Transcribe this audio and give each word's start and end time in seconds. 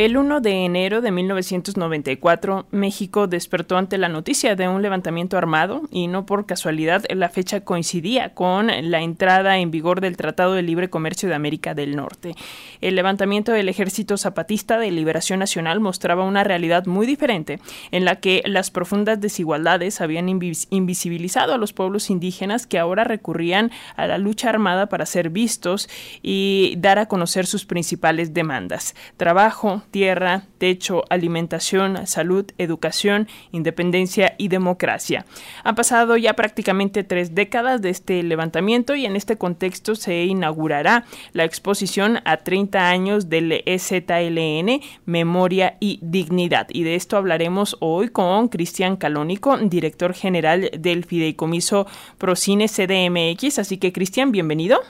El 0.00 0.16
1 0.16 0.40
de 0.40 0.64
enero 0.64 1.02
de 1.02 1.10
1994, 1.10 2.64
México 2.70 3.26
despertó 3.26 3.76
ante 3.76 3.98
la 3.98 4.08
noticia 4.08 4.56
de 4.56 4.66
un 4.66 4.80
levantamiento 4.80 5.36
armado 5.36 5.82
y 5.90 6.06
no 6.06 6.24
por 6.24 6.46
casualidad 6.46 7.04
la 7.10 7.28
fecha 7.28 7.60
coincidía 7.60 8.32
con 8.32 8.68
la 8.68 9.02
entrada 9.02 9.58
en 9.58 9.70
vigor 9.70 10.00
del 10.00 10.16
Tratado 10.16 10.54
de 10.54 10.62
Libre 10.62 10.88
Comercio 10.88 11.28
de 11.28 11.34
América 11.34 11.74
del 11.74 11.96
Norte. 11.96 12.34
El 12.80 12.96
levantamiento 12.96 13.52
del 13.52 13.68
Ejército 13.68 14.16
Zapatista 14.16 14.78
de 14.78 14.90
Liberación 14.90 15.38
Nacional 15.38 15.80
mostraba 15.80 16.24
una 16.24 16.44
realidad 16.44 16.86
muy 16.86 17.06
diferente 17.06 17.60
en 17.90 18.06
la 18.06 18.20
que 18.20 18.42
las 18.46 18.70
profundas 18.70 19.20
desigualdades 19.20 20.00
habían 20.00 20.30
invisibilizado 20.30 21.52
a 21.52 21.58
los 21.58 21.74
pueblos 21.74 22.08
indígenas 22.08 22.66
que 22.66 22.78
ahora 22.78 23.04
recurrían 23.04 23.70
a 23.96 24.06
la 24.06 24.16
lucha 24.16 24.48
armada 24.48 24.86
para 24.86 25.04
ser 25.04 25.28
vistos 25.28 25.90
y 26.22 26.76
dar 26.78 26.98
a 26.98 27.04
conocer 27.04 27.44
sus 27.44 27.66
principales 27.66 28.32
demandas. 28.32 28.94
Trabajo, 29.18 29.82
tierra, 29.90 30.44
techo, 30.58 31.04
alimentación, 31.10 32.06
salud, 32.06 32.46
educación, 32.58 33.28
independencia 33.52 34.34
y 34.38 34.48
democracia. 34.48 35.24
Han 35.64 35.74
pasado 35.74 36.16
ya 36.16 36.34
prácticamente 36.34 37.04
tres 37.04 37.34
décadas 37.34 37.82
de 37.82 37.90
este 37.90 38.22
levantamiento 38.22 38.94
y 38.94 39.06
en 39.06 39.16
este 39.16 39.36
contexto 39.36 39.94
se 39.94 40.24
inaugurará 40.24 41.04
la 41.32 41.44
exposición 41.44 42.18
a 42.24 42.38
30 42.38 42.88
años 42.88 43.28
del 43.28 43.62
EZLN, 43.66 44.80
Memoria 45.06 45.76
y 45.80 45.98
Dignidad. 46.02 46.68
Y 46.70 46.82
de 46.82 46.94
esto 46.94 47.16
hablaremos 47.16 47.76
hoy 47.80 48.08
con 48.08 48.48
Cristian 48.48 48.96
Calónico, 48.96 49.56
director 49.58 50.14
general 50.14 50.70
del 50.78 51.04
Fideicomiso 51.04 51.86
Procine 52.18 52.68
CDMX. 52.68 53.58
Así 53.58 53.78
que, 53.78 53.92
Cristian, 53.92 54.32
bienvenido. 54.32 54.80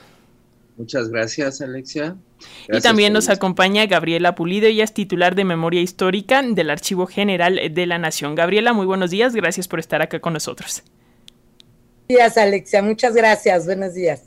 Muchas 0.80 1.10
gracias, 1.10 1.60
Alexia. 1.60 2.16
y 2.66 2.80
también 2.80 3.12
nos 3.12 3.28
acompaña 3.28 3.84
Gabriela 3.84 4.34
Pulido, 4.34 4.66
ella 4.66 4.82
es 4.82 4.94
titular 4.94 5.34
de 5.34 5.44
Memoria 5.44 5.82
Histórica 5.82 6.40
del 6.42 6.70
Archivo 6.70 7.06
General 7.06 7.60
de 7.70 7.86
la 7.86 7.98
Nación. 7.98 8.34
Gabriela, 8.34 8.72
muy 8.72 8.86
buenos 8.86 9.10
días, 9.10 9.34
gracias 9.34 9.68
por 9.68 9.78
estar 9.78 10.00
acá 10.00 10.20
con 10.20 10.32
nosotros. 10.32 10.82
Buenos 12.08 12.08
días, 12.08 12.38
Alexia, 12.38 12.82
muchas 12.82 13.14
gracias, 13.14 13.66
buenos 13.66 13.92
días. 13.92 14.22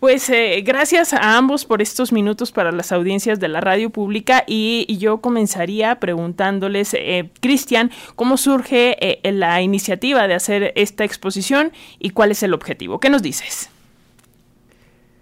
Pues 0.00 0.30
eh, 0.30 0.62
gracias 0.64 1.12
a 1.12 1.36
ambos 1.36 1.66
por 1.66 1.82
estos 1.82 2.12
minutos 2.12 2.50
para 2.50 2.72
las 2.72 2.92
audiencias 2.92 3.38
de 3.38 3.48
la 3.48 3.60
radio 3.60 3.90
pública 3.90 4.44
y, 4.46 4.96
yo 4.96 5.20
comenzaría 5.20 6.00
preguntándoles, 6.00 6.94
eh, 6.94 7.28
Cristian, 7.42 7.90
¿cómo 8.16 8.38
surge 8.38 8.96
eh, 8.98 9.32
la 9.32 9.60
iniciativa 9.60 10.26
de 10.26 10.32
hacer 10.32 10.72
esta 10.76 11.04
exposición 11.04 11.72
y 11.98 12.10
cuál 12.10 12.30
es 12.30 12.42
el 12.42 12.54
objetivo? 12.54 13.00
¿Qué 13.00 13.10
nos 13.10 13.20
dices? 13.20 13.69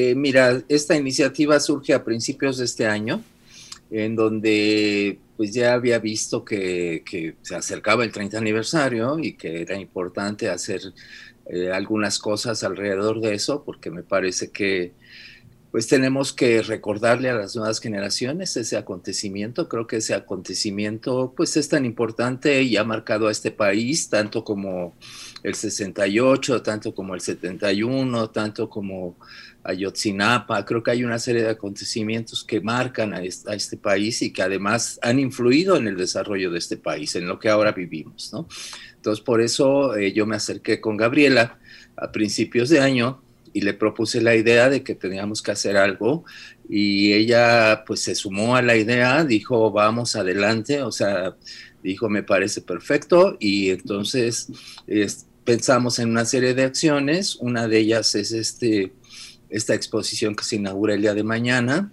Eh, 0.01 0.15
mira, 0.15 0.63
esta 0.69 0.97
iniciativa 0.97 1.59
surge 1.59 1.93
a 1.93 2.05
principios 2.05 2.59
de 2.59 2.67
este 2.67 2.87
año, 2.87 3.21
en 3.91 4.15
donde 4.15 5.19
pues 5.37 5.53
ya 5.53 5.73
había 5.75 5.99
visto 5.99 6.45
que, 6.45 7.35
se 7.43 7.57
acercaba 7.57 8.05
el 8.05 8.13
30 8.13 8.39
aniversario 8.39 9.19
y 9.19 9.35
que 9.35 9.63
era 9.63 9.77
importante 9.77 10.51
hacer 10.51 10.83
eh, 11.47 11.73
algunas 11.73 12.21
cosas 12.21 12.63
alrededor 12.63 13.21
de 13.21 13.35
eso, 13.35 13.65
porque 13.65 13.91
me 13.91 14.05
parece 14.05 14.51
que 14.51 14.93
pues 15.71 15.87
tenemos 15.87 16.33
que 16.33 16.63
recordarle 16.63 17.29
a 17.29 17.35
las 17.35 17.55
nuevas 17.57 17.81
generaciones 17.81 18.57
ese 18.57 18.77
acontecimiento. 18.77 19.69
Creo 19.69 19.87
que 19.87 19.97
ese 19.97 20.15
acontecimiento 20.15 21.35
pues 21.37 21.57
es 21.57 21.69
tan 21.69 21.85
importante 21.85 22.63
y 22.63 22.77
ha 22.77 22.85
marcado 22.85 23.29
a 23.29 23.33
este 23.33 23.51
país, 23.51 24.09
tanto 24.09 24.45
como 24.45 24.97
el 25.43 25.55
68, 25.55 26.63
tanto 26.63 26.95
como 26.95 27.15
el 27.15 27.21
71, 27.21 28.31
tanto 28.31 28.69
como 28.69 29.17
Ayotzinapa. 29.63 30.65
Creo 30.65 30.83
que 30.83 30.91
hay 30.91 31.05
una 31.05 31.19
serie 31.19 31.43
de 31.43 31.51
acontecimientos 31.51 32.45
que 32.45 32.61
marcan 32.61 33.15
a 33.15 33.23
este, 33.23 33.77
país 33.77 34.23
y 34.23 34.33
que 34.33 34.43
además 34.43 34.99
han 35.03 35.19
influido 35.19 35.77
en 35.77 35.89
el 35.89 35.97
desarrollo 35.97 36.51
de 36.51 36.59
este 36.59 36.77
país, 36.77 37.15
en 37.17 37.27
lo 37.27 37.39
que 37.39 37.49
ahora 37.49 37.73
vivimos, 37.73 38.33
¿no? 38.33 38.49
Entonces, 38.97 39.25
por 39.25 39.41
eso 39.41 39.97
eh, 39.97 40.13
yo 40.13 40.27
me 40.27 40.37
acerqué 40.37 40.81
con 40.81 40.97
Gabriela 40.97 41.59
a 41.97 42.11
principios 42.11 42.69
de 42.69 42.81
año 42.81 43.23
y 43.53 43.61
le 43.61 43.75
propuse 43.75 44.21
la 44.21 44.35
idea 44.35 44.69
de 44.69 44.83
que 44.83 44.95
teníamos 44.95 45.43
que 45.43 45.51
hacer 45.51 45.77
algo 45.77 46.25
y 46.69 47.13
ella 47.13 47.85
pues 47.87 48.01
se 48.01 48.15
sumó 48.15 48.57
a 48.57 48.63
la 48.63 48.77
idea, 48.77 49.25
dijo 49.25 49.71
vamos 49.71 50.17
adelante, 50.17 50.83
o 50.83 50.93
sea, 50.93 51.35
dijo 51.83 52.09
me 52.09 52.23
parece 52.23 52.61
perfecto 52.61 53.37
y 53.41 53.71
entonces 53.71 54.49
pensamos 55.49 55.99
en 55.99 56.11
una 56.11 56.27
serie 56.27 56.53
de 56.53 56.65
acciones, 56.65 57.37
una 57.37 57.69
de 57.69 57.79
ellas 57.79 58.15
es 58.15 58.33
este 58.33 58.93
esta 59.49 59.75
exposición 59.75 60.35
que 60.35 60.45
se 60.45 60.57
inaugura 60.57 60.93
el 60.93 61.01
día 61.01 61.15
de 61.15 61.23
mañana. 61.23 61.91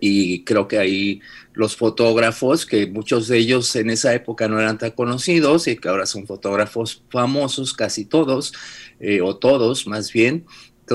Y 0.00 0.42
creo 0.42 0.66
que 0.66 0.78
ahí 0.78 1.20
los 1.52 1.76
fotógrafos, 1.76 2.66
que 2.66 2.88
muchos 2.88 3.28
de 3.28 3.38
ellos 3.38 3.76
en 3.76 3.88
esa 3.88 4.12
época 4.14 4.48
no 4.48 4.58
eran 4.58 4.78
tan 4.78 4.90
conocidos 4.90 5.68
y 5.68 5.76
que 5.76 5.88
ahora 5.88 6.06
son 6.06 6.26
fotógrafos 6.26 7.04
famosos, 7.08 7.72
casi 7.72 8.04
todos, 8.04 8.52
eh, 8.98 9.20
o 9.20 9.36
todos 9.36 9.86
más 9.86 10.12
bien, 10.12 10.44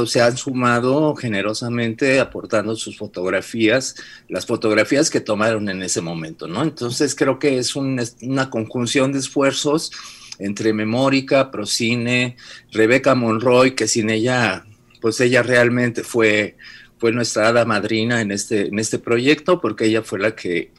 se 0.08 0.22
han 0.22 0.36
sumado 0.36 1.16
generosamente 1.16 2.20
aportando 2.20 2.76
sus 2.76 2.98
fotografías, 2.98 3.96
las 4.28 4.46
fotografías 4.46 5.10
que 5.10 5.22
tomaron 5.22 5.70
en 5.70 5.82
ese 5.84 6.02
momento, 6.02 6.50
¿no? 6.50 6.64
Entonces 6.64 7.16
creo 7.16 7.40
que 7.40 7.60
es 7.60 7.78
una 7.78 8.50
conjunción 8.50 9.14
de 9.14 9.20
esfuerzos 9.20 9.94
entre 10.40 10.74
Memórica, 10.74 11.52
Procine, 11.52 12.38
Rebeca 12.72 13.16
Monroy, 13.16 13.76
que 13.76 13.88
sin 13.88 14.10
ella 14.10 14.66
pues 15.06 15.20
ella 15.20 15.44
realmente 15.44 16.04
fue, 16.04 16.58
fue 16.98 17.12
nuestra 17.12 17.50
hada 17.50 17.64
madrina 17.64 18.22
en 18.22 18.32
este, 18.32 18.70
en 18.70 18.80
este 18.80 18.98
proyecto, 18.98 19.62
porque 19.62 19.86
ella 19.86 20.02
fue 20.02 20.18
la 20.18 20.36
que 20.36 20.72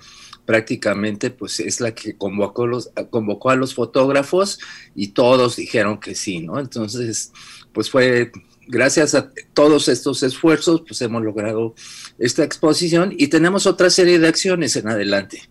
prácticamente 0.44 1.30
pues 1.30 1.60
es 1.60 1.80
la 1.80 1.94
que 1.94 2.16
convocó, 2.16 2.66
los, 2.66 2.90
convocó 3.10 3.50
a 3.50 3.56
los 3.56 3.74
fotógrafos 3.74 4.58
y 4.96 5.08
todos 5.08 5.54
dijeron 5.54 6.00
que 6.00 6.16
sí, 6.16 6.40
¿no? 6.40 6.58
Entonces, 6.58 7.32
pues 7.72 7.88
fue 7.88 8.32
gracias 8.66 9.14
a 9.14 9.30
todos 9.54 9.88
estos 9.88 10.22
esfuerzos, 10.24 10.82
pues 10.86 11.00
hemos 11.02 11.22
logrado 11.22 11.74
esta 12.18 12.42
exposición 12.42 13.14
y 13.16 13.28
tenemos 13.28 13.66
otra 13.66 13.90
serie 13.90 14.18
de 14.18 14.26
acciones 14.26 14.74
en 14.74 14.88
adelante. 14.88 15.42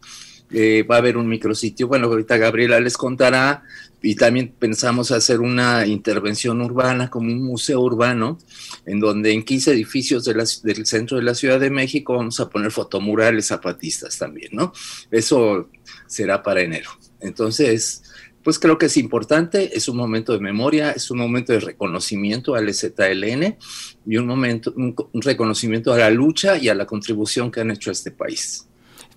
Eh, 0.51 0.83
va 0.83 0.95
a 0.95 0.99
haber 0.99 1.17
un 1.17 1.27
micrositio, 1.27 1.87
bueno, 1.87 2.07
ahorita 2.07 2.37
Gabriela 2.37 2.79
les 2.79 2.97
contará, 2.97 3.63
y 4.05 4.13
también 4.13 4.53
pensamos 4.59 5.09
hacer 5.09 5.39
una 5.39 5.87
intervención 5.87 6.61
urbana 6.61 7.09
como 7.09 7.31
un 7.31 7.43
museo 7.43 7.81
urbano, 7.81 8.37
en 8.85 8.99
donde 8.99 9.33
en 9.33 9.41
15 9.41 9.71
edificios 9.71 10.23
del 10.25 10.85
centro 10.85 11.17
de 11.17 11.23
la 11.23 11.33
Ciudad 11.33 11.59
de 11.59 11.71
México 11.71 12.13
vamos 12.13 12.39
a 12.39 12.47
poner 12.47 12.69
fotomurales 12.69 13.47
zapatistas 13.47 14.19
también, 14.19 14.49
¿no? 14.51 14.73
Eso 15.09 15.71
será 16.05 16.43
para 16.43 16.61
enero. 16.61 16.91
Entonces, 17.19 18.03
pues 18.43 18.59
creo 18.59 18.77
que 18.77 18.85
es 18.85 18.97
importante, 18.97 19.75
es 19.75 19.87
un 19.87 19.97
momento 19.97 20.33
de 20.33 20.39
memoria, 20.39 20.91
es 20.91 21.09
un 21.09 21.17
momento 21.17 21.53
de 21.53 21.61
reconocimiento 21.61 22.53
al 22.53 22.71
ZLN 22.71 23.57
y 24.05 24.17
un 24.17 24.27
momento, 24.27 24.71
un 24.75 25.21
reconocimiento 25.23 25.91
a 25.91 25.97
la 25.97 26.11
lucha 26.11 26.59
y 26.59 26.69
a 26.69 26.75
la 26.75 26.85
contribución 26.85 27.49
que 27.49 27.61
han 27.61 27.71
hecho 27.71 27.89
a 27.89 27.93
este 27.93 28.11
país. 28.11 28.67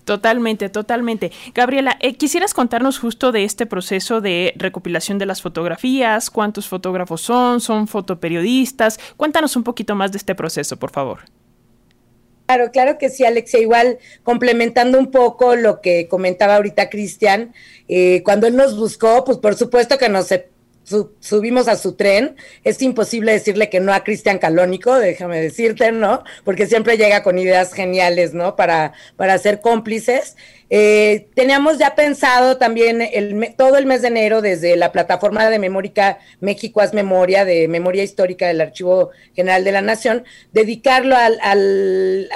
Totalmente, 0.05 0.71
totalmente. 0.71 1.33
Gabriela, 1.55 1.99
eh, 2.01 2.15
quisieras 2.15 2.55
contarnos 2.55 2.99
justo 2.99 3.31
de 3.31 3.45
este 3.45 3.67
proceso 3.67 4.21
de 4.23 4.55
recopilación 4.57 5.19
de 5.19 5.27
las 5.27 5.43
fotografías, 5.43 6.31
cuántos 6.31 6.67
fotógrafos 6.67 7.21
son, 7.21 7.61
son 7.61 7.89
fotoperiodistas. 7.89 8.99
Cuéntanos 9.17 9.55
un 9.57 9.65
poquito 9.65 9.95
más 9.95 10.13
de 10.13 10.19
este 10.19 10.35
proceso, 10.35 10.79
por 10.79 10.91
favor. 10.91 11.21
Claro, 12.47 12.71
claro 12.73 12.97
que 12.97 13.11
sí, 13.11 13.27
Alexia. 13.27 13.61
Igual 13.61 13.99
complementando 14.23 14.99
un 14.99 15.11
poco 15.11 15.55
lo 15.55 15.83
que 15.83 16.09
comentaba 16.09 16.57
ahorita 16.57 16.89
Cristian, 16.89 17.53
eh, 17.89 18.23
cuando 18.25 18.47
él 18.47 18.57
nos 18.57 18.79
buscó, 18.79 19.23
pues 19.25 19.37
por 19.37 19.55
supuesto 19.55 19.99
que 19.99 20.09
nos 20.09 20.33
subimos 21.21 21.69
a 21.69 21.77
su 21.77 21.95
tren. 21.95 22.37
Es 22.65 22.81
imposible 22.83 23.33
decirle 23.33 23.71
que 23.71 23.81
no 23.81 23.93
a 23.93 24.05
Cristian 24.05 24.39
Calónico, 24.39 24.95
déjame 24.95 25.41
decirte, 25.41 25.93
¿no? 25.93 26.25
Porque 26.45 26.67
siempre 26.67 26.97
llega 26.97 27.23
con 27.23 27.39
ideas 27.39 27.73
geniales, 27.73 28.35
¿no? 28.35 28.57
Para, 28.57 28.93
para 29.17 29.39
ser 29.39 29.61
cómplices. 29.61 30.37
Eh, 30.71 31.29
teníamos 31.35 31.79
ya 31.79 31.95
pensado 31.95 32.59
también 32.59 33.03
todo 33.57 33.79
el 33.79 33.87
mes 33.87 34.03
de 34.03 34.09
enero 34.09 34.43
desde 34.43 34.77
la 34.77 34.93
plataforma 34.93 35.49
de 35.49 35.59
Memórica 35.59 36.19
México 36.41 36.81
Haz 36.81 36.93
Memoria, 36.93 37.45
de 37.47 37.69
Memoria 37.69 38.03
Histórica 38.03 38.47
del 38.49 38.61
Archivo 38.61 39.11
General 39.35 39.65
de 39.65 39.73
la 39.73 39.81
Nación, 39.81 40.25
dedicarlo 40.53 41.17
al, 41.17 42.29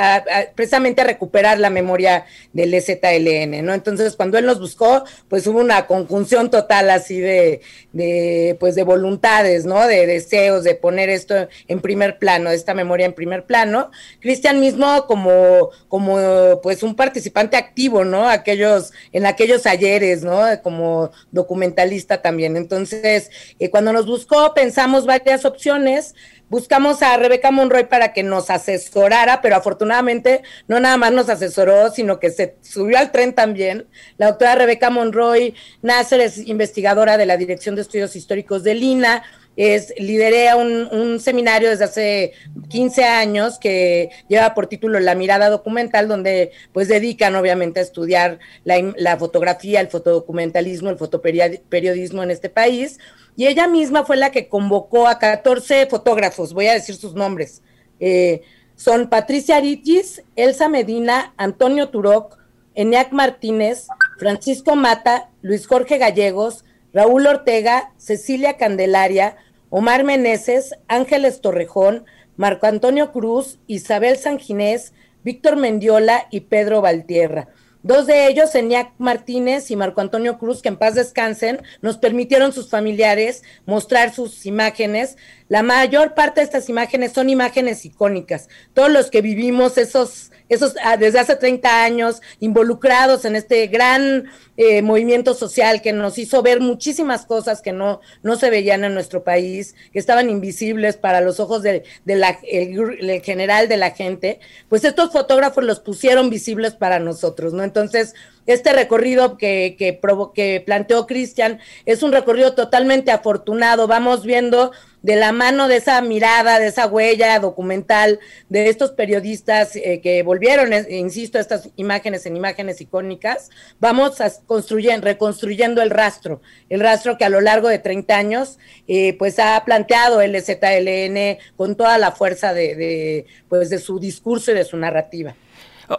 precisamente 0.54 1.02
a 1.02 1.04
recuperar 1.04 1.58
la 1.58 1.68
memoria 1.68 2.24
del 2.52 2.72
EZLN, 2.72 3.64
¿no? 3.64 3.74
Entonces, 3.74 4.16
cuando 4.16 4.38
él 4.38 4.46
nos 4.46 4.60
buscó, 4.60 5.04
pues 5.28 5.46
hubo 5.46 5.60
una 5.60 5.86
conjunción 5.86 6.50
total 6.50 6.88
así 6.90 7.20
de, 7.20 7.60
de 7.92 8.56
pues 8.58 8.74
de 8.74 8.82
voluntades, 8.82 9.66
¿no? 9.66 9.86
De 9.86 10.06
deseos 10.06 10.64
de 10.64 10.74
poner 10.74 11.10
esto 11.10 11.48
en 11.68 11.80
primer 11.80 12.18
plano, 12.18 12.50
esta 12.50 12.72
memoria 12.72 13.06
en 13.06 13.12
primer 13.12 13.44
plano. 13.44 13.90
Cristian 14.20 14.60
mismo 14.60 15.06
como, 15.06 15.70
como 15.88 16.60
pues 16.62 16.82
un 16.82 16.94
participante 16.94 17.56
activo, 17.56 18.04
¿no? 18.04 18.21
Aquellos, 18.28 18.92
en 19.12 19.26
aquellos 19.26 19.66
ayeres, 19.66 20.22
¿no? 20.22 20.40
Como 20.62 21.10
documentalista 21.30 22.22
también. 22.22 22.56
Entonces, 22.56 23.30
eh, 23.58 23.70
cuando 23.70 23.92
nos 23.92 24.06
buscó, 24.06 24.54
pensamos 24.54 25.06
varias 25.06 25.44
opciones. 25.44 26.14
buscamos 26.48 27.00
a 27.00 27.16
Rebeca 27.16 27.50
Monroy 27.50 27.84
para 27.84 28.12
que 28.12 28.22
nos 28.22 28.50
asesorara, 28.50 29.40
pero 29.40 29.56
afortunadamente 29.56 30.42
no 30.69 30.80
nada 30.80 30.98
más 30.98 31.10
nos 31.10 31.30
asesoró, 31.30 31.90
sino 31.90 32.20
que 32.20 32.30
se 32.30 32.56
subió 32.60 32.98
al 32.98 33.10
tren 33.10 33.32
también. 33.32 33.86
La 34.19 34.26
doctora 34.26 34.56
Rebeca 34.56 34.90
Monroy 34.90 35.54
Nasser 35.80 36.20
es 36.20 36.36
investigadora 36.36 37.16
de 37.16 37.24
la 37.24 37.38
Dirección 37.38 37.74
de 37.74 37.80
Estudios 37.80 38.16
Históricos 38.16 38.64
de 38.64 38.74
Lina, 38.74 39.22
es, 39.56 39.93
lideré 39.99 40.54
un, 40.54 40.88
un, 40.90 41.20
seminario 41.20 41.69
desde 41.69 41.84
hace 41.84 42.32
15 42.69 43.04
años 43.04 43.58
que 43.58 44.10
lleva 44.28 44.54
por 44.54 44.66
título 44.66 44.99
La 44.99 45.14
mirada 45.14 45.50
documental, 45.50 46.08
donde 46.08 46.52
pues 46.72 46.88
dedican 46.88 47.34
obviamente 47.37 47.81
a 47.81 47.82
estudiar 47.82 48.38
la, 48.64 49.16
fotografía, 49.19 49.81
el 49.81 49.88
fotodocumentalismo, 49.88 50.90
el 50.90 50.96
fotoperiodismo 50.96 52.22
en 52.22 52.31
este 52.31 52.49
país. 52.49 52.99
Y 53.37 53.46
ella 53.46 53.69
misma 53.69 54.04
fue 54.04 54.16
la 54.16 54.31
que 54.31 54.49
convocó 54.49 55.06
a 55.06 55.19
14 55.19 55.87
fotógrafos, 55.87 56.55
voy 56.55 56.66
a 56.66 56.75
decir 56.75 56.94
sus 56.94 57.14
nombres. 57.14 57.62
Eh, 58.00 58.43
son 58.75 59.08
Patricia 59.08 59.56
Aritis, 59.56 60.22
Elsa 60.34 60.69
Medina, 60.69 61.34
Antonio 61.37 61.90
Turoc, 61.90 62.38
Eniac 62.75 63.12
Martínez, 63.12 63.87
Francisco 64.19 64.76
Mata, 64.76 65.31
Luis 65.43 65.66
Jorge 65.66 65.98
Gallegos, 65.98 66.64
Raúl 66.92 67.26
Ortega, 67.26 67.92
Cecilia 67.96 68.56
Candelaria, 68.56 69.36
Omar 69.70 70.04
Meneses, 70.04 70.74
Ángeles 70.88 71.40
Torrejón, 71.40 72.04
Marco 72.36 72.66
Antonio 72.66 73.12
Cruz, 73.12 73.58
Isabel 73.66 74.18
Sanginés, 74.18 74.92
Víctor 75.24 75.56
Mendiola 75.56 76.26
y 76.30 76.40
Pedro 76.40 76.82
Valtierra. 76.82 77.48
Dos 77.82 78.06
de 78.06 78.28
ellos, 78.28 78.54
Eniac 78.54 78.92
Martínez 78.98 79.70
y 79.72 79.76
Marco 79.76 80.00
Antonio 80.00 80.38
Cruz, 80.38 80.62
que 80.62 80.68
en 80.68 80.76
paz 80.76 80.94
descansen, 80.94 81.62
nos 81.80 81.98
permitieron 81.98 82.52
sus 82.52 82.70
familiares 82.70 83.42
mostrar 83.66 84.12
sus 84.12 84.46
imágenes. 84.46 85.16
La 85.52 85.62
mayor 85.62 86.14
parte 86.14 86.40
de 86.40 86.46
estas 86.46 86.70
imágenes 86.70 87.12
son 87.12 87.28
imágenes 87.28 87.84
icónicas. 87.84 88.49
Todos 88.72 88.90
los 88.90 89.10
que 89.10 89.20
vivimos 89.20 89.76
esos 89.76 90.31
esos 90.49 90.75
ah, 90.82 90.96
desde 90.96 91.19
hace 91.19 91.37
30 91.37 91.84
años 91.84 92.20
involucrados 92.40 93.25
en 93.25 93.37
este 93.37 93.66
gran 93.69 94.25
eh, 94.56 94.82
movimiento 94.82 95.34
social 95.34 95.81
que 95.81 95.93
nos 95.93 96.19
hizo 96.19 96.43
ver 96.43 96.60
muchísimas 96.60 97.25
cosas 97.25 97.62
que 97.62 97.72
no, 97.72 98.00
no 98.22 98.37
se 98.37 98.50
veían 98.50 98.84
en 98.84 98.93
nuestro 98.93 99.25
país, 99.25 99.75
que 99.93 99.99
estaban 99.99 100.28
invisibles 100.28 100.96
para 100.96 101.22
los 101.22 101.40
ojos 101.40 101.62
del 101.62 101.84
de 102.05 103.22
general 103.25 103.69
de 103.69 103.76
la 103.78 103.93
gente, 103.93 104.40
pues 104.69 104.84
estos 104.84 105.10
fotógrafos 105.10 105.64
los 105.64 105.81
pusieron 105.81 106.28
visibles 106.28 106.75
para 106.75 106.98
nosotros, 106.98 107.55
¿no? 107.55 107.62
Entonces, 107.62 108.14
este 108.46 108.72
recorrido 108.72 109.36
que, 109.38 109.76
que, 109.78 110.00
que 110.34 110.62
planteó 110.64 111.06
Cristian 111.06 111.60
es 111.86 112.02
un 112.02 112.12
recorrido 112.12 112.54
totalmente 112.54 113.10
afortunado. 113.10 113.86
Vamos 113.86 114.24
viendo 114.24 114.72
de 115.02 115.16
la 115.16 115.32
mano 115.32 115.68
de 115.68 115.76
esa 115.76 116.00
mirada, 116.00 116.58
de 116.58 116.68
esa 116.68 116.86
huella 116.86 117.38
documental 117.40 118.20
de 118.48 118.68
estos 118.68 118.92
periodistas 118.92 119.76
eh, 119.76 120.00
que 120.00 120.22
volvieron, 120.22 120.72
eh, 120.72 120.86
insisto, 120.90 121.38
estas 121.38 121.70
imágenes 121.76 122.24
en 122.26 122.36
imágenes 122.36 122.80
icónicas, 122.80 123.50
vamos 123.80 124.20
a 124.20 124.30
construir, 124.46 124.82
reconstruyendo 125.00 125.82
el 125.82 125.90
rastro, 125.90 126.40
el 126.68 126.80
rastro 126.80 127.18
que 127.18 127.24
a 127.24 127.28
lo 127.28 127.40
largo 127.40 127.68
de 127.68 127.78
30 127.78 128.16
años 128.16 128.58
eh, 128.88 129.16
pues 129.18 129.38
ha 129.38 129.62
planteado 129.64 130.20
el 130.20 130.40
ZLN 130.40 131.38
con 131.56 131.76
toda 131.76 131.98
la 131.98 132.12
fuerza 132.12 132.52
de, 132.52 132.74
de, 132.74 133.26
pues, 133.48 133.70
de 133.70 133.78
su 133.78 133.98
discurso 133.98 134.52
y 134.52 134.54
de 134.54 134.64
su 134.64 134.76
narrativa. 134.76 135.34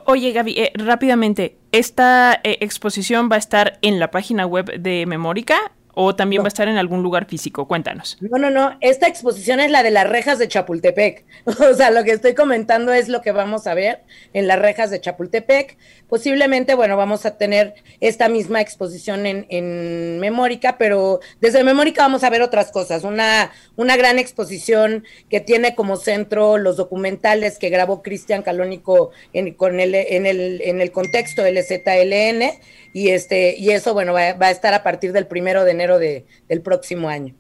Oye, 0.06 0.32
Gaby, 0.32 0.72
rápidamente, 0.76 1.58
¿esta 1.72 2.40
exposición 2.44 3.30
va 3.32 3.36
a 3.36 3.40
estar 3.40 3.80
en 3.82 4.00
la 4.00 4.12
página 4.12 4.46
web 4.46 4.80
de 4.80 5.06
Memórica 5.06 5.74
¿O 5.96 6.16
también 6.16 6.42
va 6.42 6.46
a 6.46 6.48
estar 6.48 6.68
en 6.68 6.78
algún 6.78 7.04
lugar 7.04 7.26
físico? 7.26 7.68
Cuéntanos. 7.68 8.18
No, 8.20 8.38
no, 8.38 8.50
no. 8.50 8.78
Esta 8.82 9.08
exposición 9.08 9.60
es 9.60 9.70
la 9.70 9.84
de 9.84 9.92
las 9.92 10.10
rejas 10.10 10.40
de 10.40 10.48
Chapultepec. 10.48 11.26
O 11.74 11.76
sea, 11.76 11.92
lo 11.92 12.04
que 12.04 12.12
estoy 12.12 12.34
comentando 12.34 12.92
es 12.94 13.10
lo 13.10 13.22
que 13.22 13.32
vamos 13.32 13.68
a 13.68 13.74
ver 13.74 14.02
en 14.34 14.48
las 14.48 14.60
rejas 14.60 14.90
de 14.90 15.00
Chapultepec. 15.00 15.78
Posiblemente, 16.10 16.74
bueno, 16.76 16.98
vamos 16.98 17.26
a 17.26 17.38
tener 17.38 17.76
esta 18.00 18.28
misma 18.28 18.62
exposición 18.62 19.26
en, 19.26 19.46
en 19.50 20.20
Memórica, 20.20 20.78
pero 20.78 21.20
desde 21.42 21.64
Memórica 21.64 22.04
vamos 22.04 22.24
a 22.24 22.30
ver 22.30 22.42
otras 22.42 22.72
cosas. 22.72 23.04
Una, 23.04 23.52
una 23.76 23.96
gran 23.96 24.20
exposición 24.20 25.06
que 25.30 25.40
tiene 25.40 25.76
como 25.76 25.96
centro 25.96 26.58
los 26.58 26.78
documentales 26.78 27.60
que 27.60 27.70
grabó 27.70 28.02
Cristian 28.02 28.42
Calónico 28.42 29.12
en, 29.34 29.54
con 29.54 29.80
el, 29.80 29.96
en, 29.96 30.26
el, 30.26 30.62
en 30.62 30.82
el 30.82 30.92
contexto 30.92 31.44
del 31.44 31.64
ZLN 31.64 32.60
y 32.94 33.10
este 33.10 33.56
y 33.58 33.72
eso 33.72 33.94
bueno 33.94 34.14
va, 34.14 34.22
a 34.22 34.52
estar 34.52 34.74
a 34.74 34.84
partir 34.84 35.12
del 35.12 35.26
primero 35.26 35.66
de 35.66 35.72
enero 35.72 35.83
de, 35.92 36.26
del 36.48 36.62
próximo 36.62 37.10
año. 37.10 37.36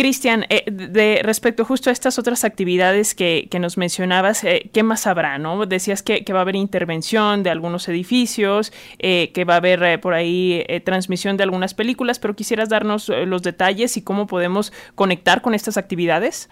Cristian, 0.00 0.46
eh, 0.48 0.64
de 0.70 1.20
respecto 1.22 1.64
justo 1.64 1.90
a 1.90 1.92
estas 1.92 2.18
otras 2.18 2.44
actividades 2.44 3.14
que, 3.14 3.48
que 3.50 3.58
nos 3.58 3.76
mencionabas, 3.76 4.44
eh, 4.44 4.70
¿qué 4.72 4.82
más 4.82 5.06
habrá? 5.06 5.36
¿no? 5.36 5.66
Decías 5.66 6.02
que, 6.02 6.24
que, 6.24 6.32
va 6.32 6.38
a 6.38 6.42
haber 6.42 6.56
intervención 6.56 7.42
de 7.42 7.50
algunos 7.50 7.86
edificios, 7.86 8.72
eh, 8.98 9.30
que 9.34 9.44
va 9.44 9.54
a 9.54 9.56
haber 9.58 9.82
eh, 9.82 9.98
por 9.98 10.14
ahí 10.14 10.64
eh, 10.68 10.80
transmisión 10.80 11.36
de 11.36 11.42
algunas 11.42 11.74
películas, 11.74 12.18
pero 12.18 12.34
quisieras 12.34 12.70
darnos 12.70 13.10
eh, 13.10 13.26
los 13.26 13.42
detalles 13.42 13.98
y 13.98 14.00
cómo 14.02 14.26
podemos 14.26 14.72
conectar 14.94 15.42
con 15.42 15.54
estas 15.54 15.76
actividades. 15.76 16.48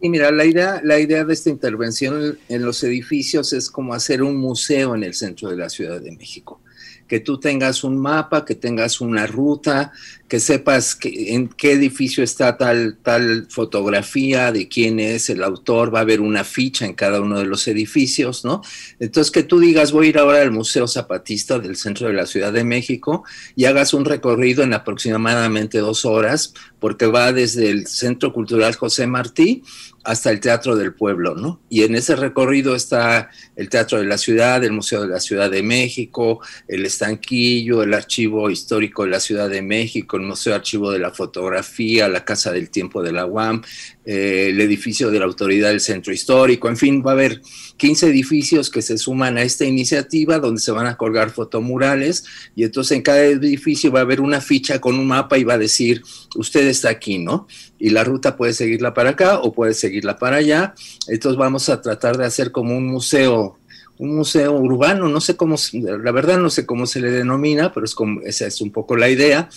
Y 0.00 0.08
mira, 0.08 0.30
la 0.30 0.44
idea, 0.44 0.80
la 0.84 1.00
idea 1.00 1.24
de 1.24 1.32
esta 1.32 1.50
intervención 1.50 2.38
en 2.48 2.62
los 2.62 2.84
edificios 2.84 3.52
es 3.52 3.68
como 3.68 3.94
hacer 3.94 4.22
un 4.22 4.36
museo 4.36 4.94
en 4.94 5.02
el 5.02 5.14
centro 5.14 5.48
de 5.48 5.56
la 5.56 5.70
Ciudad 5.70 6.00
de 6.00 6.12
México 6.12 6.60
que 7.08 7.20
tú 7.20 7.38
tengas 7.38 7.84
un 7.84 7.96
mapa, 7.98 8.44
que 8.44 8.54
tengas 8.54 9.00
una 9.00 9.26
ruta, 9.26 9.92
que 10.28 10.40
sepas 10.40 10.94
que, 10.94 11.34
en 11.34 11.48
qué 11.48 11.72
edificio 11.72 12.24
está 12.24 12.56
tal, 12.56 12.98
tal 13.02 13.46
fotografía, 13.48 14.50
de 14.50 14.68
quién 14.68 14.98
es 14.98 15.30
el 15.30 15.42
autor, 15.44 15.94
va 15.94 16.00
a 16.00 16.02
haber 16.02 16.20
una 16.20 16.42
ficha 16.44 16.84
en 16.84 16.94
cada 16.94 17.20
uno 17.20 17.38
de 17.38 17.44
los 17.44 17.68
edificios, 17.68 18.44
¿no? 18.44 18.62
Entonces 18.98 19.30
que 19.30 19.44
tú 19.44 19.60
digas, 19.60 19.92
voy 19.92 20.06
a 20.06 20.10
ir 20.10 20.18
ahora 20.18 20.42
al 20.42 20.50
Museo 20.50 20.88
Zapatista 20.88 21.58
del 21.58 21.76
centro 21.76 22.08
de 22.08 22.14
la 22.14 22.26
Ciudad 22.26 22.52
de 22.52 22.64
México 22.64 23.24
y 23.54 23.66
hagas 23.66 23.94
un 23.94 24.04
recorrido 24.04 24.62
en 24.62 24.74
aproximadamente 24.74 25.78
dos 25.78 26.04
horas, 26.04 26.54
porque 26.80 27.06
va 27.06 27.32
desde 27.32 27.70
el 27.70 27.86
Centro 27.86 28.32
Cultural 28.32 28.74
José 28.74 29.06
Martí 29.06 29.62
hasta 30.06 30.30
el 30.30 30.40
Teatro 30.40 30.76
del 30.76 30.94
Pueblo, 30.94 31.34
¿no? 31.34 31.60
Y 31.68 31.82
en 31.82 31.96
ese 31.96 32.16
recorrido 32.16 32.74
está 32.76 33.28
el 33.56 33.68
Teatro 33.68 33.98
de 33.98 34.06
la 34.06 34.18
Ciudad, 34.18 34.62
el 34.64 34.72
Museo 34.72 35.02
de 35.02 35.08
la 35.08 35.20
Ciudad 35.20 35.50
de 35.50 35.62
México, 35.62 36.40
el 36.68 36.86
Estanquillo, 36.86 37.82
el 37.82 37.92
Archivo 37.92 38.48
Histórico 38.48 39.04
de 39.04 39.10
la 39.10 39.20
Ciudad 39.20 39.50
de 39.50 39.62
México, 39.62 40.16
el 40.16 40.22
Museo 40.22 40.54
Archivo 40.54 40.90
de 40.92 41.00
la 41.00 41.10
Fotografía, 41.10 42.08
la 42.08 42.24
Casa 42.24 42.52
del 42.52 42.70
Tiempo 42.70 43.02
de 43.02 43.12
la 43.12 43.26
UAM, 43.26 43.62
eh, 44.08 44.50
el 44.50 44.60
edificio 44.60 45.10
de 45.10 45.18
la 45.18 45.24
Autoridad 45.24 45.70
del 45.70 45.80
Centro 45.80 46.12
Histórico, 46.12 46.68
en 46.68 46.76
fin, 46.76 47.02
va 47.04 47.10
a 47.10 47.14
haber 47.14 47.42
15 47.76 48.06
edificios 48.06 48.70
que 48.70 48.80
se 48.80 48.98
suman 48.98 49.36
a 49.36 49.42
esta 49.42 49.64
iniciativa 49.64 50.38
donde 50.38 50.60
se 50.60 50.70
van 50.70 50.86
a 50.86 50.96
colgar 50.96 51.30
fotomurales 51.30 52.24
y 52.54 52.62
entonces 52.62 52.96
en 52.96 53.02
cada 53.02 53.24
edificio 53.24 53.90
va 53.90 53.98
a 53.98 54.02
haber 54.02 54.20
una 54.20 54.40
ficha 54.40 54.80
con 54.80 54.96
un 54.96 55.08
mapa 55.08 55.38
y 55.38 55.42
va 55.44 55.54
a 55.54 55.58
decir, 55.58 56.02
usted 56.36 56.68
está 56.68 56.88
aquí, 56.88 57.18
¿no? 57.18 57.48
Y 57.80 57.90
la 57.90 58.04
ruta 58.04 58.36
puede 58.36 58.52
seguirla 58.52 58.94
para 58.94 59.10
acá 59.10 59.40
o 59.40 59.52
puede 59.52 59.74
seguirla 59.74 60.16
para 60.16 60.36
allá. 60.36 60.74
Entonces 61.08 61.36
vamos 61.36 61.68
a 61.68 61.82
tratar 61.82 62.16
de 62.16 62.26
hacer 62.26 62.52
como 62.52 62.76
un 62.76 62.86
museo 62.86 63.58
un 63.98 64.14
museo 64.14 64.52
urbano, 64.52 65.08
no 65.08 65.20
sé 65.22 65.36
cómo, 65.36 65.56
la 65.72 66.12
verdad 66.12 66.38
no 66.38 66.50
sé 66.50 66.66
cómo 66.66 66.86
se 66.86 67.00
le 67.00 67.10
denomina, 67.10 67.72
pero 67.72 67.86
es 67.86 67.94
como, 67.94 68.20
esa 68.20 68.46
es 68.46 68.60
un 68.60 68.70
poco 68.70 68.94
la 68.94 69.08
idea 69.08 69.48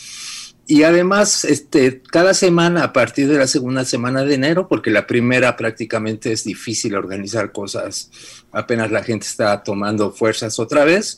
y 0.72 0.84
además, 0.84 1.46
este, 1.46 2.00
cada 2.12 2.36
semana, 2.36 2.84
a 2.84 2.94
partir 2.94 3.28
de 3.28 3.40
la 3.40 3.48
segunda 3.48 3.86
semana 3.86 4.24
de 4.24 4.36
enero, 4.36 4.68
porque 4.68 4.92
la 4.92 5.08
primera 5.08 5.58
prácticamente 5.58 6.32
es 6.32 6.44
difícil 6.44 6.94
organizar 6.94 7.52
cosas, 7.52 8.12
apenas 8.52 8.92
la 8.92 9.02
gente 9.02 9.26
está 9.26 9.64
tomando 9.64 10.12
fuerzas 10.12 10.60
otra 10.60 10.86
vez, 10.86 11.18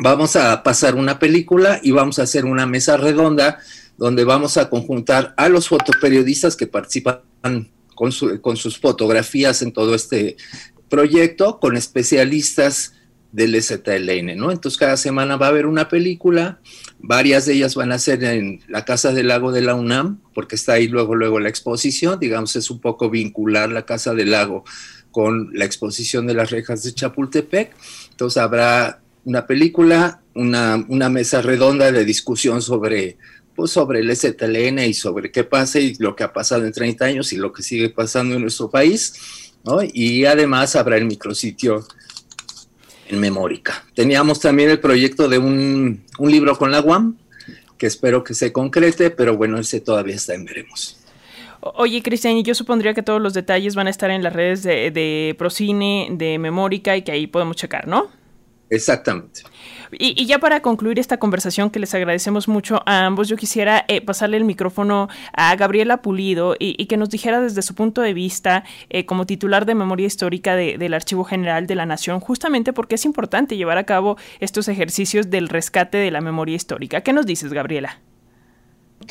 vamos 0.00 0.34
a 0.34 0.64
pasar 0.64 0.96
una 0.96 1.20
película 1.20 1.78
y 1.80 1.92
vamos 1.92 2.18
a 2.18 2.24
hacer 2.24 2.44
una 2.44 2.66
mesa 2.66 2.96
redonda 2.96 3.60
donde 3.96 4.24
vamos 4.24 4.56
a 4.56 4.68
conjuntar 4.68 5.32
a 5.36 5.48
los 5.48 5.68
fotoperiodistas 5.68 6.56
que 6.56 6.66
participan 6.66 7.20
con, 7.94 8.12
con 8.40 8.56
sus 8.56 8.80
fotografías 8.80 9.62
en 9.62 9.72
todo 9.72 9.94
este 9.94 10.36
proyecto, 10.88 11.60
con 11.60 11.76
especialistas 11.76 12.94
del 13.32 13.60
ZLN, 13.62 14.36
¿no? 14.36 14.50
Entonces 14.50 14.78
cada 14.78 14.96
semana 14.96 15.36
va 15.36 15.46
a 15.46 15.48
haber 15.50 15.66
una 15.66 15.88
película, 15.88 16.58
varias 16.98 17.46
de 17.46 17.54
ellas 17.54 17.74
van 17.74 17.92
a 17.92 17.98
ser 17.98 18.24
en 18.24 18.60
la 18.68 18.84
Casa 18.84 19.12
del 19.12 19.28
Lago 19.28 19.52
de 19.52 19.62
la 19.62 19.74
UNAM, 19.74 20.20
porque 20.34 20.56
está 20.56 20.74
ahí 20.74 20.88
luego, 20.88 21.14
luego 21.14 21.38
la 21.38 21.48
exposición, 21.48 22.18
digamos, 22.18 22.56
es 22.56 22.70
un 22.70 22.80
poco 22.80 23.08
vincular 23.10 23.70
la 23.70 23.86
Casa 23.86 24.14
del 24.14 24.32
Lago 24.32 24.64
con 25.10 25.50
la 25.52 25.64
exposición 25.64 26.26
de 26.26 26.34
las 26.34 26.50
rejas 26.50 26.82
de 26.82 26.92
Chapultepec, 26.92 27.72
entonces 28.10 28.42
habrá 28.42 29.00
una 29.24 29.46
película, 29.46 30.22
una, 30.34 30.84
una 30.88 31.08
mesa 31.08 31.42
redonda 31.42 31.92
de 31.92 32.04
discusión 32.04 32.62
sobre 32.62 33.18
pues 33.54 33.72
sobre 33.72 34.00
el 34.00 34.16
ZLN 34.16 34.78
y 34.78 34.94
sobre 34.94 35.30
qué 35.30 35.44
pasa 35.44 35.80
y 35.80 35.94
lo 35.98 36.16
que 36.16 36.24
ha 36.24 36.32
pasado 36.32 36.64
en 36.64 36.72
30 36.72 37.04
años 37.04 37.32
y 37.32 37.36
lo 37.36 37.52
que 37.52 37.62
sigue 37.62 37.90
pasando 37.90 38.36
en 38.36 38.40
nuestro 38.40 38.70
país, 38.70 39.12
¿no? 39.64 39.80
Y 39.82 40.24
además 40.24 40.76
habrá 40.76 40.96
el 40.96 41.04
micrositio 41.04 41.84
en 43.10 43.20
Memórica. 43.20 43.84
Teníamos 43.94 44.40
también 44.40 44.70
el 44.70 44.80
proyecto 44.80 45.28
de 45.28 45.38
un, 45.38 46.04
un, 46.18 46.30
libro 46.30 46.56
con 46.56 46.70
la 46.70 46.80
UAM, 46.80 47.16
que 47.76 47.86
espero 47.86 48.22
que 48.24 48.34
se 48.34 48.52
concrete, 48.52 49.10
pero 49.10 49.36
bueno, 49.36 49.58
ese 49.58 49.80
todavía 49.80 50.14
está 50.14 50.34
en 50.34 50.44
veremos. 50.44 50.96
Oye, 51.60 52.02
Cristian, 52.02 52.42
yo 52.42 52.54
supondría 52.54 52.94
que 52.94 53.02
todos 53.02 53.20
los 53.20 53.34
detalles 53.34 53.74
van 53.74 53.86
a 53.86 53.90
estar 53.90 54.10
en 54.10 54.22
las 54.22 54.32
redes 54.32 54.62
de, 54.62 54.90
de 54.90 55.34
Procine, 55.36 56.08
de 56.12 56.38
Memórica 56.38 56.96
y 56.96 57.02
que 57.02 57.12
ahí 57.12 57.26
podemos 57.26 57.56
checar, 57.56 57.86
¿no? 57.86 58.08
Exactamente. 58.70 59.42
Y, 59.92 60.26
ya 60.26 60.38
para 60.38 60.60
concluir 60.60 60.98
esta 60.98 61.18
conversación, 61.18 61.70
que 61.70 61.78
les 61.78 61.94
agradecemos 61.94 62.48
mucho 62.48 62.82
a 62.86 63.06
ambos, 63.06 63.28
yo 63.28 63.36
quisiera 63.36 63.84
eh, 63.88 64.00
pasarle 64.00 64.36
el 64.36 64.44
micrófono 64.44 65.08
a 65.32 65.54
Gabriela 65.56 66.02
Pulido 66.02 66.56
y, 66.58 66.86
que 66.86 66.96
nos 66.96 67.10
dijera 67.10 67.40
desde 67.40 67.62
su 67.62 67.74
punto 67.74 68.00
de 68.00 68.14
vista, 68.14 68.64
eh, 68.88 69.06
como 69.06 69.26
titular 69.26 69.66
de 69.66 69.74
memoria 69.74 70.06
histórica 70.06 70.56
del 70.56 70.94
Archivo 70.94 71.24
General 71.24 71.66
de 71.66 71.74
la 71.74 71.86
Nación, 71.86 72.20
justamente 72.20 72.72
porque 72.72 72.96
es 72.96 73.04
importante 73.04 73.56
llevar 73.56 73.78
a 73.78 73.84
cabo 73.84 74.16
estos 74.40 74.68
ejercicios 74.68 75.30
del 75.30 75.48
rescate 75.48 75.98
de 75.98 76.10
la 76.10 76.20
memoria 76.20 76.56
histórica. 76.56 77.02
¿Qué 77.02 77.12
nos 77.12 77.26
dices, 77.26 77.52
Gabriela? 77.52 78.00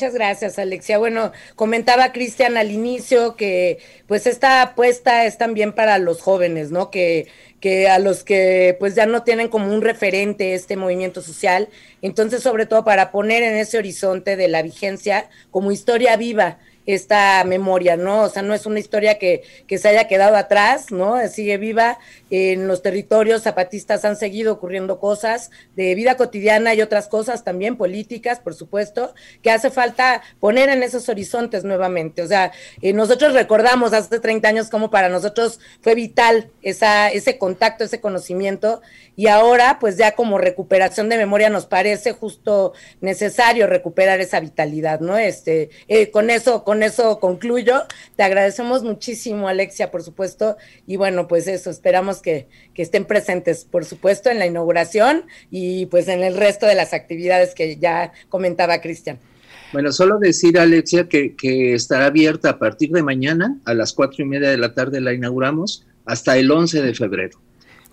Muchas 0.00 0.14
gracias, 0.14 0.58
Alexia. 0.58 0.96
Bueno, 0.96 1.30
comentaba 1.56 2.10
Cristian 2.10 2.56
al 2.56 2.70
inicio 2.70 3.36
que 3.36 3.80
pues 4.06 4.26
esta 4.26 4.62
apuesta 4.62 5.26
es 5.26 5.36
también 5.36 5.74
para 5.74 5.98
los 5.98 6.22
jóvenes, 6.22 6.70
¿no? 6.70 6.90
Que, 6.90 7.28
que 7.60 7.86
a 7.86 7.98
los 7.98 8.24
que 8.24 8.78
pues 8.80 8.94
ya 8.94 9.04
no 9.04 9.24
tienen 9.24 9.48
como 9.48 9.70
un 9.70 9.82
referente 9.82 10.54
este 10.54 10.78
movimiento 10.78 11.20
social. 11.20 11.68
Entonces, 12.00 12.42
sobre 12.42 12.64
todo 12.64 12.82
para 12.82 13.12
poner 13.12 13.42
en 13.42 13.58
ese 13.58 13.76
horizonte 13.76 14.36
de 14.36 14.48
la 14.48 14.62
vigencia 14.62 15.28
como 15.50 15.70
historia 15.70 16.16
viva 16.16 16.56
esta 16.86 17.44
memoria, 17.44 17.98
¿no? 17.98 18.22
O 18.22 18.28
sea, 18.30 18.40
no 18.40 18.54
es 18.54 18.64
una 18.64 18.80
historia 18.80 19.18
que, 19.18 19.42
que, 19.66 19.76
se 19.76 19.88
haya 19.88 20.08
quedado 20.08 20.34
atrás, 20.34 20.90
¿no? 20.90 21.18
Sigue 21.28 21.58
viva. 21.58 21.98
En 22.30 22.68
los 22.68 22.82
territorios 22.82 23.42
zapatistas 23.42 24.04
han 24.04 24.16
seguido 24.16 24.52
ocurriendo 24.52 25.00
cosas 25.00 25.50
de 25.76 25.94
vida 25.94 26.16
cotidiana 26.16 26.74
y 26.74 26.82
otras 26.82 27.08
cosas 27.08 27.44
también, 27.44 27.76
políticas, 27.76 28.40
por 28.40 28.54
supuesto, 28.54 29.14
que 29.42 29.50
hace 29.50 29.70
falta 29.70 30.22
poner 30.38 30.68
en 30.68 30.82
esos 30.82 31.08
horizontes 31.08 31.64
nuevamente. 31.64 32.22
O 32.22 32.26
sea, 32.26 32.52
eh, 32.82 32.92
nosotros 32.92 33.34
recordamos 33.34 33.92
hace 33.92 34.20
30 34.20 34.48
años 34.48 34.70
como 34.70 34.90
para 34.90 35.08
nosotros 35.08 35.60
fue 35.80 35.94
vital 35.94 36.50
esa, 36.62 37.08
ese 37.08 37.38
contacto, 37.38 37.84
ese 37.84 38.00
conocimiento, 38.00 38.80
y 39.20 39.26
ahora, 39.26 39.78
pues 39.78 39.98
ya 39.98 40.12
como 40.12 40.38
recuperación 40.38 41.10
de 41.10 41.18
memoria 41.18 41.50
nos 41.50 41.66
parece 41.66 42.12
justo 42.12 42.72
necesario 43.02 43.66
recuperar 43.66 44.18
esa 44.20 44.40
vitalidad, 44.40 45.00
¿no? 45.00 45.18
Este, 45.18 45.68
eh, 45.88 46.10
con 46.10 46.30
eso, 46.30 46.64
con 46.64 46.82
eso 46.82 47.20
concluyo. 47.20 47.82
Te 48.16 48.22
agradecemos 48.22 48.82
muchísimo, 48.82 49.46
Alexia, 49.46 49.90
por 49.90 50.02
supuesto. 50.02 50.56
Y 50.86 50.96
bueno, 50.96 51.28
pues 51.28 51.48
eso, 51.48 51.68
esperamos 51.68 52.19
que, 52.20 52.48
estén 52.76 53.04
presentes, 53.04 53.66
por 53.66 53.84
supuesto, 53.84 54.30
en 54.30 54.38
la 54.38 54.46
inauguración 54.46 55.24
y 55.50 55.84
pues 55.86 56.08
en 56.08 56.22
el 56.22 56.34
resto 56.34 56.64
de 56.64 56.74
las 56.74 56.94
actividades 56.94 57.54
que 57.54 57.76
ya 57.76 58.12
comentaba 58.30 58.80
Cristian. 58.80 59.18
Bueno, 59.74 59.92
solo 59.92 60.18
decir, 60.18 60.58
Alexia, 60.58 61.06
que, 61.06 61.36
que, 61.36 61.74
estará 61.74 62.06
abierta 62.06 62.48
a 62.48 62.58
partir 62.58 62.90
de 62.90 63.02
mañana, 63.02 63.58
a 63.66 63.74
las 63.74 63.92
cuatro 63.92 64.24
y 64.24 64.26
media 64.26 64.48
de 64.48 64.56
la 64.56 64.72
tarde 64.72 65.02
la 65.02 65.12
inauguramos, 65.12 65.86
hasta 66.06 66.38
el 66.38 66.50
11 66.50 66.80
de 66.80 66.94
febrero. 66.94 67.38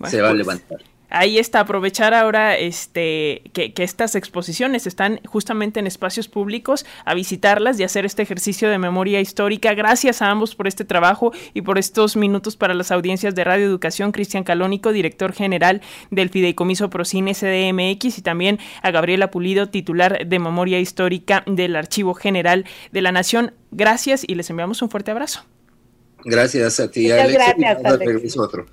se 0.07 0.21
va 0.21 0.29
a 0.29 0.31
pues, 0.31 0.37
levantar 0.37 0.96
ahí 1.09 1.37
está, 1.39 1.61
aprovechar 1.61 2.13
ahora 2.13 2.57
este, 2.57 3.43
que, 3.53 3.73
estas 3.77 4.15
exposiciones 4.15 4.87
están 4.87 5.19
justamente 5.25 5.79
en 5.79 5.87
espacios 5.87 6.27
públicos, 6.27 6.85
a 7.05 7.13
visitarlas 7.13 7.79
y 7.79 7.83
hacer 7.83 8.05
este 8.05 8.21
ejercicio 8.21 8.69
de 8.69 8.77
memoria 8.77 9.19
histórica. 9.21 9.73
Gracias 9.73 10.21
a 10.21 10.29
ambos 10.29 10.55
por 10.55 10.67
este 10.67 10.85
trabajo 10.85 11.31
y 11.53 11.61
por 11.61 11.77
estos 11.77 12.15
minutos 12.15 12.55
para 12.57 12.73
las 12.73 12.91
audiencias 12.91 13.35
de 13.35 13.43
Radio 13.43 13.65
Educación. 13.65 14.11
Cristian 14.11 14.43
Calónico, 14.43 14.91
director 14.91 15.33
general 15.33 15.81
del 16.11 16.29
Fideicomiso 16.29 16.89
Procine 16.89 17.33
CDMX, 17.33 18.17
y 18.17 18.21
también 18.21 18.59
a 18.81 18.91
Gabriela 18.91 19.31
Pulido, 19.31 19.69
titular 19.69 20.27
de 20.27 20.39
Memoria 20.39 20.79
Histórica 20.79 21.43
del 21.45 21.75
Archivo 21.75 22.13
General 22.13 22.65
de 22.91 23.01
la 23.01 23.11
Nación. 23.11 23.53
Gracias 23.71 24.23
y 24.27 24.35
les 24.35 24.49
enviamos 24.49 24.81
un 24.81 24.89
fuerte 24.89 25.11
abrazo. 25.11 25.43
Gracias 26.25 26.79
a 26.79 26.89
ti, 26.89 27.03
Muchas 27.03 27.31
Gracias, 27.31 27.85
Alex. 27.85 28.67